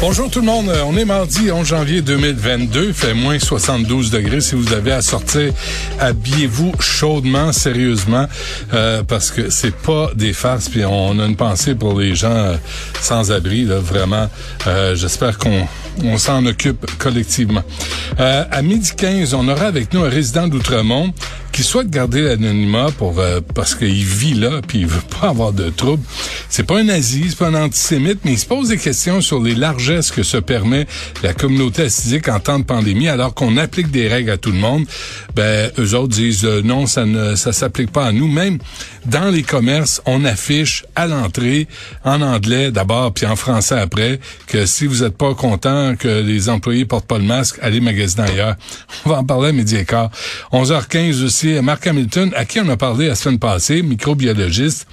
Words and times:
Bonjour 0.00 0.30
tout 0.30 0.40
le 0.40 0.46
monde, 0.46 0.72
on 0.86 0.96
est 0.96 1.04
mardi 1.04 1.50
11 1.50 1.66
janvier 1.66 2.00
2022, 2.00 2.94
fait 2.94 3.12
moins 3.12 3.38
72 3.38 4.10
degrés. 4.10 4.40
Si 4.40 4.54
vous 4.54 4.72
avez 4.72 4.92
à 4.92 5.02
sortir, 5.02 5.52
habillez-vous 5.98 6.72
chaudement, 6.80 7.52
sérieusement, 7.52 8.26
euh, 8.72 9.02
parce 9.02 9.30
que 9.30 9.50
c'est 9.50 9.74
pas 9.76 10.10
des 10.14 10.32
farces. 10.32 10.70
Puis 10.70 10.86
on 10.86 11.18
a 11.18 11.26
une 11.26 11.36
pensée 11.36 11.74
pour 11.74 12.00
les 12.00 12.14
gens 12.14 12.30
euh, 12.30 12.56
sans 13.02 13.30
abri, 13.30 13.66
vraiment. 13.66 14.30
Euh, 14.66 14.96
J'espère 14.96 15.36
qu'on 15.36 15.68
on 16.02 16.16
s'en 16.16 16.46
occupe 16.46 16.86
collectivement. 16.98 17.62
Euh, 18.18 18.44
à 18.50 18.62
midi 18.62 18.92
15, 18.96 19.34
on 19.34 19.46
aura 19.48 19.66
avec 19.66 19.92
nous 19.92 20.02
un 20.02 20.08
résident 20.08 20.48
d'Outremont 20.48 21.12
qui 21.60 21.66
souhaite 21.66 21.90
garder 21.90 22.22
l'anonymat 22.22 22.86
pour 22.96 23.18
euh, 23.18 23.40
parce 23.54 23.74
qu'il 23.74 24.02
vit 24.02 24.32
là 24.32 24.62
puis 24.66 24.78
il 24.78 24.86
veut 24.86 25.02
pas 25.20 25.28
avoir 25.28 25.52
de 25.52 25.68
troubles. 25.68 26.02
C'est 26.48 26.62
pas 26.62 26.78
un 26.78 26.84
nazi, 26.84 27.26
c'est 27.28 27.38
pas 27.38 27.48
un 27.48 27.54
antisémite, 27.54 28.20
mais 28.24 28.32
il 28.32 28.38
se 28.38 28.46
pose 28.46 28.70
des 28.70 28.78
questions 28.78 29.20
sur 29.20 29.42
les 29.42 29.54
largesses 29.54 30.10
que 30.10 30.22
se 30.22 30.38
permet 30.38 30.86
la 31.22 31.34
communauté 31.34 31.82
assidique 31.82 32.28
en 32.28 32.40
temps 32.40 32.58
de 32.58 32.64
pandémie 32.64 33.08
alors 33.08 33.34
qu'on 33.34 33.58
applique 33.58 33.90
des 33.90 34.08
règles 34.08 34.30
à 34.30 34.38
tout 34.38 34.52
le 34.52 34.56
monde. 34.56 34.86
Ben 35.36 35.70
eux 35.78 35.94
autres 35.94 36.14
disent 36.14 36.46
euh, 36.46 36.62
non, 36.62 36.86
ça 36.86 37.04
ne 37.04 37.34
ça 37.34 37.52
s'applique 37.52 37.92
pas 37.92 38.06
à 38.06 38.12
nous. 38.12 38.26
Même 38.26 38.56
dans 39.04 39.28
les 39.28 39.42
commerces, 39.42 40.00
on 40.06 40.24
affiche 40.24 40.86
à 40.96 41.06
l'entrée 41.06 41.68
en 42.04 42.22
anglais 42.22 42.70
d'abord 42.70 43.12
puis 43.12 43.26
en 43.26 43.36
français 43.36 43.78
après 43.78 44.18
que 44.46 44.64
si 44.64 44.86
vous 44.86 45.04
êtes 45.04 45.18
pas 45.18 45.34
content 45.34 45.94
que 45.94 46.22
les 46.22 46.48
employés 46.48 46.86
portent 46.86 47.06
pas 47.06 47.18
le 47.18 47.24
masque, 47.24 47.58
allez 47.60 47.82
magasiner 47.82 48.30
ailleurs. 48.30 48.56
On 49.04 49.10
va 49.10 49.18
en 49.18 49.24
parler 49.24 49.48
à 49.50 49.52
midi 49.52 49.76
et 49.76 49.84
quart. 49.84 50.10
11h15 50.54 51.22
aussi 51.22 51.49
Marc 51.62 51.86
Hamilton, 51.86 52.32
à 52.36 52.44
qui 52.44 52.60
on 52.60 52.68
a 52.68 52.76
parlé 52.76 53.08
la 53.08 53.14
semaine 53.14 53.38
passée, 53.38 53.82
microbiologiste 53.82 54.86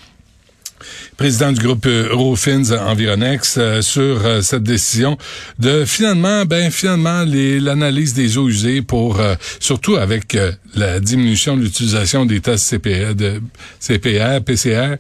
président 1.18 1.52
du 1.52 1.62
groupe 1.62 1.86
euh, 1.86 2.10
Eurofins 2.12 2.72
Environex, 2.72 3.56
euh, 3.58 3.82
sur 3.82 4.26
euh, 4.26 4.42
cette 4.42 4.64
décision 4.64 5.18
de 5.60 5.86
finalement, 5.86 6.46
ben 6.46 6.72
finalement, 6.72 7.24
l'analyse 7.26 8.14
des 8.14 8.38
eaux 8.38 8.48
usées 8.48 8.82
pour, 8.82 9.20
surtout 9.60 9.96
avec 9.96 10.38
la 10.76 11.00
diminution 11.00 11.58
de 11.58 11.64
l'utilisation 11.64 12.26
des 12.26 12.40
tests 12.40 12.70
CPR, 12.70 13.16
de 13.16 13.42
CPR, 13.80 14.42
PCR, 14.46 14.98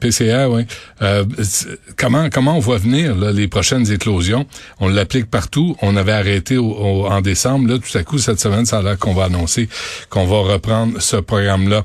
PCR, 0.00 0.46
oui. 0.50 0.66
comment 1.96 2.28
comment 2.30 2.56
on 2.56 2.60
voit 2.60 2.78
venir 2.78 3.16
là, 3.16 3.32
les 3.32 3.48
prochaines 3.48 3.90
éclosions? 3.90 4.46
On 4.80 4.88
l'applique 4.88 5.30
partout. 5.30 5.76
On 5.82 5.96
avait 5.96 6.12
arrêté 6.12 6.58
en 6.58 7.20
décembre. 7.20 7.68
Là, 7.68 7.78
tout 7.78 7.98
à 7.98 8.02
coup, 8.04 8.18
cette 8.18 8.40
semaine, 8.40 8.66
ça 8.66 8.78
a 8.78 8.82
l'air 8.82 8.98
qu'on 8.98 9.14
va 9.14 9.24
annoncer 9.24 9.68
qu'on 10.10 10.26
va 10.26 10.52
reprendre 10.52 11.00
ce 11.00 11.16
programme-là. 11.16 11.84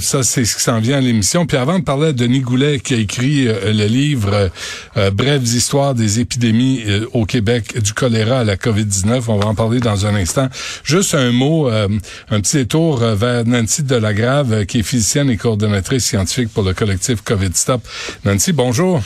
ça, 0.00 0.22
c'est 0.22 0.44
ce 0.44 0.56
qui 0.56 0.62
s'en 0.62 0.80
vient 0.80 0.98
à 0.98 1.00
l'émission. 1.00 1.46
De 1.74 1.84
parler 1.84 2.12
Denis 2.12 2.40
Goulet 2.40 2.78
qui 2.78 2.94
a 2.94 2.96
écrit 2.96 3.48
euh, 3.48 3.72
le 3.72 3.86
livre 3.86 4.32
euh, 4.32 4.48
euh, 4.96 5.10
Brèves 5.10 5.42
histoires 5.42 5.94
des 5.94 6.20
épidémies 6.20 6.84
au 7.12 7.26
Québec 7.26 7.82
du 7.82 7.92
choléra 7.92 8.40
à 8.40 8.44
la 8.44 8.56
COVID-19. 8.56 9.24
On 9.28 9.36
va 9.36 9.46
en 9.46 9.54
parler 9.54 9.80
dans 9.80 10.06
un 10.06 10.14
instant. 10.14 10.48
Juste 10.84 11.14
un 11.14 11.32
mot, 11.32 11.68
un 11.68 12.40
petit 12.40 12.58
détour 12.58 12.98
vers 12.98 13.44
Nancy 13.44 13.82
Delagrave 13.82 14.64
qui 14.66 14.80
est 14.80 14.82
physicienne 14.82 15.28
et 15.28 15.36
coordonnatrice 15.36 16.04
scientifique 16.04 16.52
pour 16.54 16.62
le 16.62 16.72
collectif 16.72 17.22
COVID 17.22 17.52
Stop. 17.54 17.82
Nancy, 18.24 18.52
bonjour. 18.52 19.02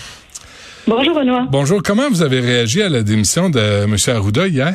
Bonjour 0.86 1.14
Benoît. 1.14 1.47
Bonjour. 1.50 1.83
Comment 1.83 2.08
vous 2.11 2.22
avez 2.22 2.41
réagi 2.41 2.83
à 2.83 2.88
la 2.88 3.03
démission 3.03 3.48
de 3.48 3.84
M. 3.84 3.97
Arruda 4.09 4.47
hier? 4.47 4.75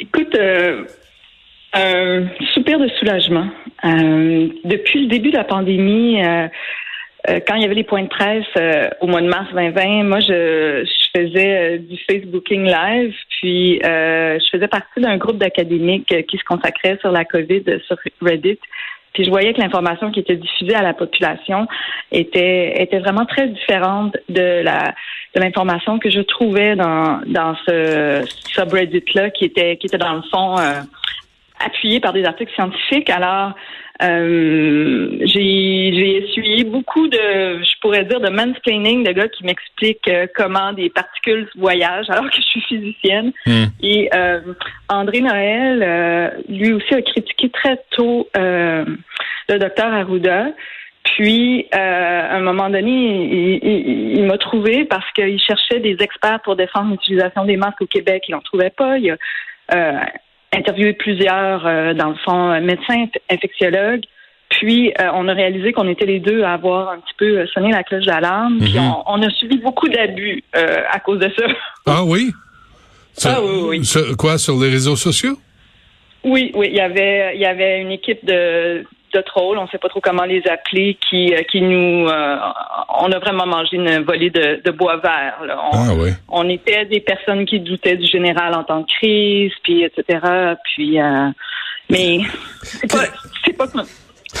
Écoute, 0.00 0.36
un 1.72 2.26
soupir 2.54 2.78
de 2.78 2.88
soulagement. 2.98 3.48
Euh, 3.84 4.48
depuis 4.64 5.02
le 5.02 5.08
début 5.08 5.30
de 5.30 5.36
la 5.36 5.44
pandémie, 5.44 6.22
euh, 6.22 6.48
euh, 7.28 7.40
quand 7.46 7.54
il 7.54 7.62
y 7.62 7.64
avait 7.64 7.74
les 7.74 7.84
points 7.84 8.02
de 8.02 8.08
presse 8.08 8.46
au 9.00 9.06
mois 9.06 9.20
de 9.20 9.28
mars 9.28 9.48
2020, 9.52 10.04
moi 10.04 10.20
je, 10.20 10.84
je 10.84 11.20
faisais 11.20 11.78
du 11.78 11.96
Facebooking 12.08 12.64
live, 12.64 13.14
puis 13.28 13.80
je 13.82 14.48
faisais 14.50 14.68
partie 14.68 15.00
d'un 15.00 15.16
groupe 15.16 15.38
d'académiques 15.38 16.26
qui 16.26 16.38
se 16.38 16.44
consacrait 16.44 16.98
sur 17.00 17.10
la 17.10 17.24
COVID 17.24 17.64
sur 17.86 17.96
Reddit. 18.22 18.58
Puis 19.12 19.24
je 19.24 19.30
voyais 19.30 19.52
que 19.52 19.60
l'information 19.60 20.12
qui 20.12 20.20
était 20.20 20.36
diffusée 20.36 20.76
à 20.76 20.82
la 20.82 20.94
population 20.94 21.66
était 22.12 22.80
était 22.80 23.00
vraiment 23.00 23.26
très 23.26 23.48
différente 23.48 24.16
de 24.28 24.62
la 24.62 24.94
de 25.34 25.40
l'information 25.40 25.98
que 25.98 26.10
je 26.10 26.20
trouvais 26.20 26.76
dans 26.76 27.20
dans 27.26 27.56
ce 27.66 28.22
subreddit 28.54 29.04
là 29.14 29.30
qui 29.30 29.46
était 29.46 29.76
qui 29.78 29.88
était 29.88 29.98
dans 29.98 30.14
le 30.14 30.22
fond 30.30 30.54
appuyé 31.64 32.00
par 32.00 32.12
des 32.12 32.24
articles 32.24 32.52
scientifiques. 32.54 33.10
Alors, 33.10 33.54
euh, 34.02 35.18
j'ai 35.24 36.16
essuyé 36.16 36.64
beaucoup 36.64 37.06
de, 37.08 37.62
je 37.62 37.80
pourrais 37.80 38.04
dire, 38.04 38.20
de 38.20 38.30
mansplaining 38.30 39.04
de 39.04 39.12
gars 39.12 39.28
qui 39.28 39.44
m'expliquent 39.44 40.08
euh, 40.08 40.26
comment 40.34 40.72
des 40.72 40.88
particules 40.88 41.48
voyagent 41.56 42.08
alors 42.08 42.30
que 42.30 42.36
je 42.36 42.42
suis 42.42 42.60
physicienne. 42.62 43.32
Hmm. 43.46 43.64
Et 43.82 44.08
euh, 44.14 44.40
André 44.88 45.20
Noël, 45.20 45.82
euh, 45.82 46.30
lui 46.48 46.72
aussi, 46.72 46.94
a 46.94 47.02
critiqué 47.02 47.50
très 47.50 47.78
tôt 47.90 48.28
le 48.34 49.58
docteur 49.58 49.92
Arruda. 49.92 50.46
Puis, 51.02 51.66
à 51.72 52.36
un 52.36 52.40
moment 52.40 52.70
donné, 52.70 53.58
il, 53.62 54.18
il, 54.18 54.24
m'a 54.24 54.38
trouvé 54.38 54.84
parce 54.84 55.10
qu'il 55.12 55.40
cherchait 55.40 55.80
des 55.80 55.96
experts 56.00 56.40
pour 56.44 56.56
défendre 56.56 56.92
l'utilisation 56.92 57.44
des 57.44 57.56
masques 57.56 57.82
au 57.82 57.86
Québec. 57.86 58.24
Il 58.28 58.32
n'en 58.32 58.40
trouvait 58.40 58.70
pas. 58.70 58.98
Il 58.98 59.16
a 59.68 60.06
interviewé 60.52 60.92
plusieurs, 60.94 61.66
euh, 61.66 61.94
dans 61.94 62.08
le 62.08 62.16
fond, 62.24 62.50
euh, 62.50 62.60
médecins 62.60 63.06
infectiologues. 63.30 64.04
Puis, 64.48 64.92
euh, 65.00 65.10
on 65.14 65.28
a 65.28 65.32
réalisé 65.32 65.72
qu'on 65.72 65.88
était 65.88 66.06
les 66.06 66.18
deux 66.18 66.42
à 66.42 66.54
avoir 66.54 66.90
un 66.90 66.98
petit 66.98 67.14
peu 67.16 67.46
sonné 67.46 67.70
la 67.70 67.84
cloche 67.84 68.04
d'alarme. 68.04 68.58
Puis, 68.58 68.74
mhm. 68.74 68.94
on, 69.06 69.22
a 69.22 69.30
subi 69.30 69.58
beaucoup 69.58 69.88
d'abus 69.88 70.42
à 70.52 70.98
cause 70.98 71.20
de 71.20 71.30
ça. 71.38 71.46
Ah 71.86 72.04
oui? 72.04 72.32
ah 73.24 73.38
oui, 73.42 73.82
oui. 73.94 74.16
quoi, 74.18 74.38
sur 74.38 74.58
les 74.60 74.70
réseaux 74.70 74.96
sociaux? 74.96 75.38
Oui, 76.24 76.52
oui. 76.54 76.68
Il 76.70 76.76
y 76.76 76.80
avait, 76.80 77.32
il 77.34 77.40
y 77.40 77.46
avait 77.46 77.80
une 77.80 77.92
équipe 77.92 78.24
de 78.24 78.84
de 79.12 79.20
trolls, 79.20 79.58
on 79.58 79.64
ne 79.64 79.68
sait 79.68 79.78
pas 79.78 79.88
trop 79.88 80.00
comment 80.00 80.24
les 80.24 80.42
appeler, 80.46 80.96
qui, 81.08 81.34
euh, 81.34 81.42
qui 81.50 81.60
nous, 81.60 82.06
euh, 82.06 82.36
on 83.00 83.10
a 83.10 83.18
vraiment 83.18 83.46
mangé 83.46 83.76
une 83.76 84.02
volée 84.02 84.30
de, 84.30 84.60
de 84.64 84.70
bois 84.70 84.96
vert. 84.98 85.36
On, 85.40 85.70
ah, 85.72 85.94
oui. 85.96 86.10
on 86.28 86.48
était 86.48 86.84
des 86.84 87.00
personnes 87.00 87.44
qui 87.44 87.60
doutaient 87.60 87.96
du 87.96 88.06
général 88.06 88.54
en 88.54 88.64
temps 88.64 88.80
de 88.80 88.86
crise, 88.86 89.52
puis 89.62 89.82
etc. 89.82 90.20
Puis, 90.64 91.00
euh, 91.00 91.28
mais 91.88 92.20
c'est 92.62 92.90
pas, 92.90 93.04
c'est 93.44 93.56
pas 93.56 93.66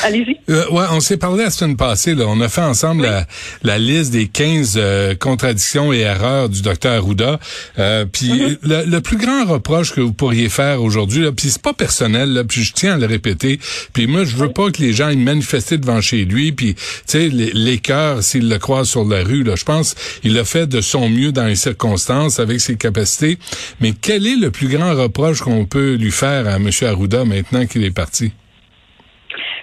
Allez-y. 0.02 0.36
Euh, 0.50 0.68
ouais, 0.70 0.84
on 0.90 1.00
s'est 1.00 1.16
parlé 1.16 1.44
la 1.44 1.50
semaine 1.50 1.76
passée. 1.76 2.14
Là. 2.14 2.24
On 2.26 2.40
a 2.40 2.48
fait 2.48 2.62
ensemble 2.62 3.02
la, 3.02 3.26
la, 3.62 3.78
liste 3.78 4.12
des 4.12 4.28
15 4.28 4.74
euh, 4.76 5.14
contradictions 5.14 5.92
et 5.92 6.00
erreurs 6.00 6.48
du 6.48 6.62
docteur 6.62 6.94
Arruda. 6.94 7.38
Euh, 7.78 8.06
puis 8.10 8.28
mm-hmm. 8.28 8.58
le, 8.62 8.84
le, 8.90 9.00
plus 9.00 9.16
grand 9.16 9.44
reproche 9.44 9.94
que 9.94 10.00
vous 10.00 10.12
pourriez 10.12 10.48
faire 10.48 10.82
aujourd'hui, 10.82 11.30
puis 11.32 11.50
c'est 11.50 11.62
pas 11.62 11.72
personnel, 11.72 12.44
puis 12.48 12.62
je 12.62 12.72
tiens 12.72 12.94
à 12.94 12.96
le 12.96 13.06
répéter. 13.06 13.60
Puis 13.92 14.06
moi, 14.06 14.24
je 14.24 14.36
veux 14.36 14.50
pas 14.52 14.70
que 14.70 14.80
les 14.80 14.92
gens 14.92 15.08
aient 15.08 15.16
manifesté 15.16 15.78
devant 15.78 16.00
chez 16.00 16.24
lui. 16.24 16.52
Puis 16.52 16.74
tu 16.74 16.80
sais, 17.06 17.28
les, 17.28 17.52
les 17.52 17.78
cœurs, 17.78 18.22
s'ils 18.22 18.48
le 18.48 18.58
croisent 18.58 18.88
sur 18.88 19.04
la 19.04 19.22
rue, 19.22 19.42
là, 19.42 19.56
je 19.56 19.64
pense, 19.64 19.94
il 20.24 20.38
a 20.38 20.44
fait 20.44 20.66
de 20.66 20.80
son 20.80 21.08
mieux 21.08 21.32
dans 21.32 21.46
les 21.46 21.56
circonstances 21.56 22.40
avec 22.40 22.60
ses 22.60 22.76
capacités. 22.76 23.38
Mais 23.80 23.92
quel 24.00 24.26
est 24.26 24.36
le 24.36 24.50
plus 24.50 24.68
grand 24.68 24.94
reproche 24.94 25.40
qu'on 25.40 25.66
peut 25.66 25.94
lui 25.94 26.10
faire 26.10 26.46
à 26.46 26.56
M. 26.56 26.70
Arruda 26.82 27.24
maintenant 27.24 27.66
qu'il 27.66 27.84
est 27.84 27.90
parti? 27.90 28.32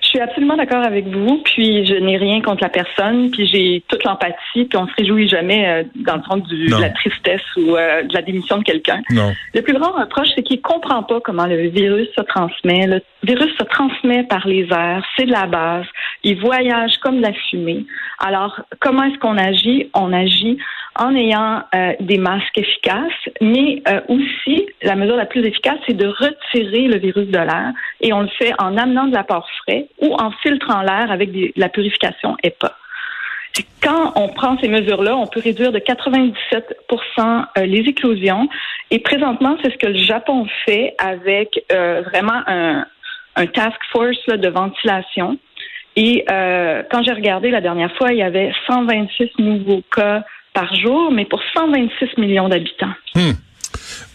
Je 0.08 0.12
suis 0.12 0.20
absolument 0.22 0.56
d'accord 0.56 0.86
avec 0.86 1.06
vous. 1.08 1.42
Puis 1.44 1.86
je 1.86 1.96
n'ai 1.96 2.16
rien 2.16 2.42
contre 2.42 2.64
la 2.64 2.70
personne. 2.70 3.30
Puis 3.30 3.46
j'ai 3.46 3.84
toute 3.90 4.06
l'empathie. 4.06 4.64
Puis 4.64 4.78
on 4.78 4.88
se 4.88 4.94
réjouit 4.98 5.28
jamais 5.28 5.68
euh, 5.68 5.84
dans 5.96 6.16
le 6.16 6.22
fond 6.22 6.38
du, 6.38 6.68
de 6.68 6.82
la 6.82 6.90
tristesse 6.92 7.42
ou 7.58 7.76
euh, 7.76 8.04
de 8.04 8.14
la 8.14 8.22
démission 8.22 8.58
de 8.58 8.64
quelqu'un. 8.64 9.02
Le 9.10 9.62
plus 9.62 9.74
grand 9.74 9.92
reproche, 9.92 10.30
c'est 10.34 10.44
qu'il 10.44 10.62
comprend 10.62 11.04
pas 11.04 11.20
comment 11.20 11.46
le 11.46 11.68
virus 11.68 12.08
se 12.16 12.22
transmet. 12.22 12.88
Le 12.88 13.02
virus 13.24 13.54
se 13.58 13.64
transmet 13.64 14.24
par 14.24 14.48
les 14.48 14.66
airs. 14.72 15.06
C'est 15.18 15.26
de 15.26 15.32
la 15.32 15.46
base. 15.46 15.86
Il 16.24 16.40
voyage 16.40 16.98
comme 17.02 17.18
de 17.18 17.24
la 17.24 17.34
fumée. 17.34 17.86
Alors 18.20 18.62
comment 18.80 19.04
est-ce 19.04 19.20
qu'on 19.20 19.38
agit? 19.38 19.90
On 19.94 20.14
agit 20.14 20.58
en 21.00 21.16
ayant 21.16 21.64
euh, 21.74 21.94
des 22.00 22.18
masques 22.18 22.58
efficaces, 22.58 23.30
mais 23.42 23.82
euh, 23.88 24.02
aussi 24.10 24.68
la 24.82 24.96
mesure 24.96 25.16
la 25.16 25.26
plus 25.26 25.46
efficace, 25.46 25.78
c'est 25.88 25.96
de 25.96 26.08
retirer 26.08 26.88
le 26.88 26.98
virus 26.98 27.28
de 27.28 27.38
l'air, 27.38 27.74
et 28.02 28.14
on 28.14 28.22
le 28.22 28.30
fait 28.30 28.54
en 28.60 28.78
amenant 28.78 29.06
de 29.06 29.14
l'apport 29.14 29.48
frais 29.64 29.88
ou 30.00 30.14
en 30.16 30.32
filtrant 30.44 30.82
l'air 30.82 31.12
avec 31.12 31.30
la 31.56 31.70
purification 31.70 32.36
EPA. 32.44 32.76
Quand 33.82 34.14
on 34.16 34.30
prend 34.30 34.58
ces 34.60 34.68
mesures-là, 34.68 35.16
on 35.18 35.26
peut 35.26 35.40
réduire 35.40 35.72
de 35.72 35.80
97% 35.80 36.34
euh, 37.58 37.66
les 37.66 37.80
éclosions. 37.80 38.48
Et 38.92 39.00
présentement, 39.00 39.58
c'est 39.64 39.72
ce 39.72 39.78
que 39.78 39.88
le 39.88 39.98
Japon 39.98 40.46
fait 40.66 40.94
avec 41.00 41.66
vraiment 41.70 42.42
un, 42.46 42.86
task 43.54 43.78
force 43.92 44.26
de 44.28 44.50
ventilation 44.50 45.38
Et 45.96 46.26
euh, 46.30 46.84
quand 46.92 47.04
j'ai 47.04 47.14
regardé 47.14 47.50
la 47.50 47.62
dernière 47.62 47.96
fois, 47.98 48.12
il 48.12 48.18
y 48.18 48.24
avait 48.24 48.52
126 48.68 49.32
nouveaux 49.40 49.82
cas 49.96 50.24
par 50.58 50.76
jour, 50.76 51.12
mais 51.12 51.26
pour 51.26 51.40
126 51.56 52.20
millions 52.20 52.50
d'habitants. 52.50 52.94
Hmm. 53.14 53.34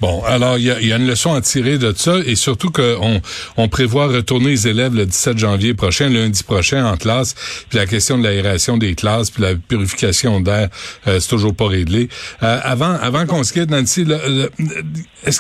Bon, 0.01 0.25
alors 0.25 0.59
il 0.59 0.65
y 0.65 0.93
a, 0.93 0.97
une 0.97 1.07
leçon 1.07 1.35
à 1.35 1.41
tirer 1.41 1.79
de 1.79 1.93
ça 1.93 2.17
et 2.27 2.35
surtout 2.35 2.71
qu'on 2.71 3.21
on 3.57 3.69
prévoit 3.69 4.09
retourner 4.09 4.49
les 4.49 4.67
élèves 4.67 4.93
le 4.93 5.07
17 5.07 5.39
janvier 5.39 5.75
prochain, 5.75 6.09
lundi 6.09 6.43
prochain 6.43 6.85
en 6.85 6.97
classe. 6.97 7.35
Puis 7.71 7.79
la 7.79 7.87
question 7.87 8.19
de 8.19 8.25
l'aération 8.25 8.77
des 8.77 8.97
classes, 8.97 9.31
puis 9.31 9.45
la 9.45 9.55
purification 9.55 10.41
d'air, 10.41 10.69
euh, 11.07 11.21
c'est 11.21 11.29
toujours 11.29 11.55
pas 11.55 11.69
réglé. 11.69 12.09
Euh, 12.43 12.59
avant, 12.65 12.95
avant 13.01 13.25
qu'on 13.25 13.45
se 13.45 13.53
quitte, 13.53 13.71
Nancy, 13.71 14.05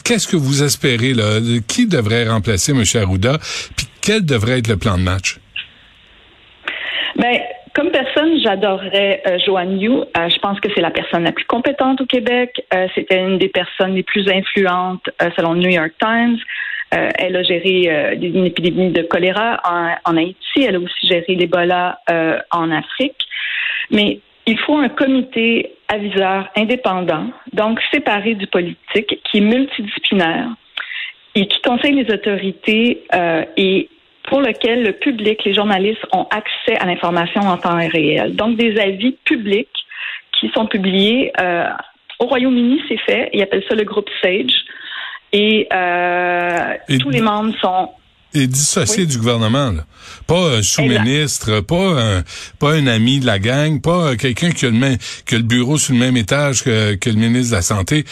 qu'est-ce 0.04 0.28
que 0.28 0.36
vous 0.36 0.62
espérez 0.62 1.14
là? 1.14 1.40
Qui 1.66 1.86
devrait 1.86 2.28
remplacer 2.28 2.70
M. 2.70 2.84
Arruda 2.94 3.38
Puis 3.76 3.88
quel 4.00 4.24
devrait 4.24 4.58
être 4.58 4.68
le 4.68 4.76
plan 4.76 4.96
de 4.98 5.02
match? 5.02 5.40
Ben 7.16 7.38
comme 7.74 7.90
personne, 7.90 8.11
j'adorerais 8.42 9.22
euh, 9.26 9.38
Joanne 9.44 9.80
Yu. 9.80 9.90
Euh, 9.90 10.28
je 10.28 10.38
pense 10.38 10.60
que 10.60 10.68
c'est 10.74 10.80
la 10.80 10.90
personne 10.90 11.24
la 11.24 11.32
plus 11.32 11.44
compétente 11.44 12.00
au 12.00 12.06
Québec. 12.06 12.64
Euh, 12.74 12.86
C'était 12.94 13.20
une 13.20 13.38
des 13.38 13.48
personnes 13.48 13.94
les 13.94 14.02
plus 14.02 14.28
influentes 14.28 15.08
selon 15.36 15.54
le 15.54 15.60
New 15.60 15.70
York 15.70 15.92
Times. 16.00 16.38
elle 16.90 17.36
a 17.36 17.42
géré 17.42 18.16
une 18.20 18.46
épidémie 18.46 18.90
de 18.90 19.02
choléra 19.02 19.60
en, 19.64 20.10
en 20.10 20.16
Haïti. 20.16 20.62
Elle 20.66 20.76
a 20.76 20.78
aussi 20.78 21.06
géré 21.06 21.34
l'Ebola 21.34 21.98
en 22.50 22.70
Afrique. 22.70 23.26
Mais 23.90 24.20
il 24.46 24.58
faut 24.58 24.76
un 24.76 24.88
comité 24.88 25.74
aviseur 25.88 26.48
indépendant, 26.56 27.26
donc 27.52 27.80
séparé 27.92 28.34
du 28.34 28.46
politique, 28.46 29.20
qui 29.24 29.38
est 29.38 29.40
multidisciplinaire 29.40 30.48
et 31.34 31.46
qui 31.46 31.60
conseille 31.62 31.94
les 31.94 32.12
autorités 32.12 33.04
et 33.56 33.88
pour 34.28 34.40
lequel 34.40 34.82
le 34.82 34.92
public, 34.92 35.44
les 35.44 35.54
journalistes 35.54 36.04
ont 36.12 36.26
accès 36.30 36.76
à 36.78 36.86
l'information 36.86 37.42
en 37.42 37.56
temps 37.56 37.76
réel. 37.76 38.36
Donc, 38.36 38.56
des 38.56 38.78
avis 38.78 39.12
publics 39.24 39.68
qui 40.38 40.50
sont 40.54 40.66
publiés. 40.66 41.32
Euh, 41.40 41.64
au 42.18 42.26
Royaume-Uni, 42.26 42.80
c'est 42.88 42.98
fait. 42.98 43.30
Ils 43.32 43.42
appellent 43.42 43.64
ça 43.68 43.74
le 43.74 43.84
groupe 43.84 44.08
SAGE. 44.22 44.52
Et, 45.32 45.66
euh, 45.72 46.74
tous 47.00 47.10
les 47.10 47.20
membres 47.20 47.54
sont 47.60 47.90
et 48.34 48.46
dissocié 48.46 49.04
du 49.04 49.18
gouvernement. 49.18 49.72
Là. 49.72 49.84
Pas 50.26 50.56
un 50.56 50.62
sous-ministre, 50.62 51.60
pas 51.60 52.00
un, 52.00 52.22
pas 52.58 52.72
un 52.72 52.86
ami 52.86 53.20
de 53.20 53.26
la 53.26 53.38
gang, 53.38 53.80
pas 53.82 54.16
quelqu'un 54.16 54.50
qui 54.52 54.64
a 54.64 54.70
le 54.70 54.76
même, 54.76 54.96
qui 55.26 55.34
a 55.34 55.38
le 55.38 55.44
bureau 55.44 55.76
sur 55.76 55.92
le 55.92 56.00
même 56.00 56.16
étage 56.16 56.62
que, 56.62 56.94
que 56.94 57.10
le 57.10 57.16
ministre 57.16 57.50
de 57.50 57.56
la 57.56 57.62
Santé 57.62 58.04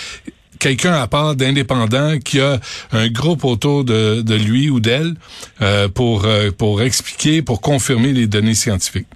quelqu'un 0.61 0.93
à 0.93 1.07
part 1.09 1.35
d'indépendant 1.35 2.19
qui 2.25 2.41
a 2.41 2.59
un 2.93 3.09
groupe 3.09 3.45
autour 3.45 3.85
de, 3.85 4.23
de 4.23 4.35
lui 4.35 4.71
ou 4.71 4.79
d'elle 4.79 5.15
euh, 5.63 5.89
pour, 5.89 6.25
euh, 6.25 6.51
pour 6.57 6.83
expliquer, 6.83 7.43
pour 7.43 7.61
confirmer 7.61 8.13
les 8.13 8.27
données 8.27 8.55
scientifiques. 8.55 9.09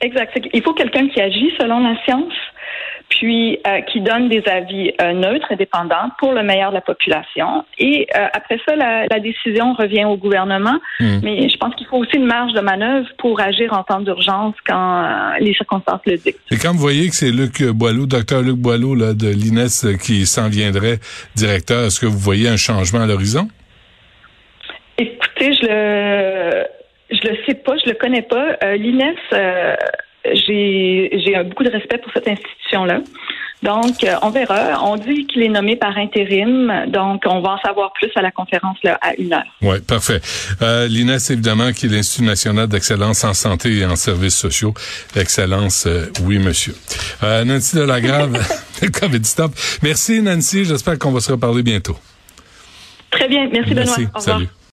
Exact. 0.00 0.38
Il 0.52 0.62
faut 0.62 0.74
quelqu'un 0.74 1.08
qui 1.08 1.20
agit 1.20 1.52
selon 1.60 1.80
la 1.80 1.96
science, 2.04 2.32
puis 3.18 3.58
euh, 3.66 3.80
qui 3.82 4.00
donne 4.00 4.28
des 4.28 4.42
avis 4.46 4.92
euh, 5.00 5.12
neutres, 5.12 5.46
indépendants, 5.50 6.10
pour 6.18 6.32
le 6.32 6.42
meilleur 6.42 6.70
de 6.70 6.76
la 6.76 6.80
population. 6.80 7.64
Et 7.78 8.06
euh, 8.16 8.26
après 8.32 8.58
ça, 8.66 8.74
la, 8.74 9.20
décision 9.20 9.74
revient 9.74 10.04
au 10.04 10.16
gouvernement. 10.16 10.78
Hmm. 10.98 11.20
Mais 11.22 11.48
je 11.48 11.56
pense 11.58 11.74
qu'il 11.76 11.86
faut 11.86 11.98
aussi 11.98 12.16
une 12.16 12.26
marge 12.26 12.52
de 12.54 12.60
manœuvre 12.60 13.06
pour 13.18 13.40
agir 13.40 13.72
en 13.72 13.84
temps 13.84 14.00
d'urgence 14.00 14.54
quand 14.66 15.32
les 15.38 15.54
circonstances 15.54 16.00
le 16.06 16.16
dictent. 16.16 16.40
Et 16.50 16.56
quand 16.56 16.72
vous 16.72 16.78
voyez 16.78 17.08
que 17.08 17.14
c'est 17.14 17.30
Luc 17.30 17.62
Boileau, 17.62 18.06
docteur 18.06 18.42
Luc 18.42 18.56
Boileau 18.56 18.94
là, 18.94 19.14
de 19.14 19.28
l'INES 19.28 19.96
qui 20.02 20.26
s'en 20.26 20.48
viendrait 20.48 20.98
directeur, 21.36 21.84
est-ce 21.84 22.00
que 22.00 22.06
vous 22.06 22.18
voyez 22.18 22.48
un 22.48 22.56
changement 22.56 23.02
à 23.02 23.06
l'horizon? 23.06 23.48
Écoutez, 24.98 25.52
je 25.54 25.66
le 25.66 26.64
je 27.10 27.28
le 27.28 27.36
sais 27.46 27.54
pas, 27.54 27.74
je 27.84 27.90
le 27.90 27.94
connais 27.94 28.22
pas. 28.22 28.56
L'INES 28.74 29.14
j'ai 30.24 31.10
j'ai 31.24 31.42
beaucoup 31.44 31.64
de 31.64 31.70
respect 31.70 31.98
pour 31.98 32.12
cette 32.12 32.28
institution-là. 32.28 33.00
Donc, 33.62 34.02
euh, 34.02 34.14
on 34.22 34.30
verra. 34.30 34.82
On 34.84 34.96
dit 34.96 35.26
qu'il 35.26 35.42
est 35.42 35.48
nommé 35.48 35.76
par 35.76 35.96
intérim, 35.96 36.86
donc 36.88 37.22
on 37.26 37.40
va 37.40 37.50
en 37.50 37.58
savoir 37.58 37.92
plus 37.92 38.10
à 38.16 38.22
la 38.22 38.32
conférence 38.32 38.76
là, 38.82 38.98
à 39.00 39.14
une 39.16 39.32
heure. 39.32 39.44
Oui, 39.62 39.78
parfait. 39.80 40.20
Euh, 40.62 40.88
L'INES, 40.88 41.18
évidemment, 41.30 41.70
qui 41.72 41.86
est 41.86 41.88
l'Institut 41.88 42.24
national 42.24 42.66
d'excellence 42.66 43.22
en 43.22 43.34
santé 43.34 43.78
et 43.78 43.86
en 43.86 43.94
services 43.94 44.36
sociaux. 44.36 44.74
L'excellence, 45.14 45.86
euh, 45.86 46.06
oui, 46.24 46.38
monsieur. 46.38 46.74
Euh, 47.22 47.44
Nancy 47.44 47.76
Delagrave, 47.76 48.36
COVID 49.00 49.24
Stop. 49.24 49.52
Merci, 49.82 50.20
Nancy. 50.22 50.64
J'espère 50.64 50.98
qu'on 50.98 51.12
va 51.12 51.20
se 51.20 51.30
reparler 51.30 51.62
bientôt. 51.62 51.96
Très 53.10 53.28
bien. 53.28 53.48
Merci, 53.52 53.74
Benoît. 53.74 53.92
Au 53.92 54.18
revoir. 54.18 54.22
Salut. 54.22 54.48